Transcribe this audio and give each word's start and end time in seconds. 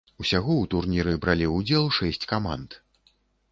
Усяго 0.21 0.23
ў 0.61 0.65
турніры 0.73 1.13
бралі 1.27 1.51
ўдзел 1.57 1.85
шэсць 2.01 2.25
каманд. 2.35 2.69